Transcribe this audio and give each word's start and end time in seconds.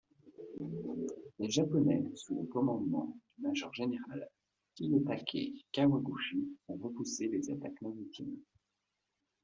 Les 1.37 1.51
Japonais 1.51 2.03
sous 2.15 2.33
le 2.33 2.47
commandement 2.47 3.19
du 3.37 3.43
major-général 3.43 4.27
Kiyotake 4.73 5.67
Kawaguchi 5.71 6.57
ont 6.69 6.77
repoussé 6.77 7.27
les 7.27 7.51
attaques 7.51 7.83
maritimes. 7.83 8.39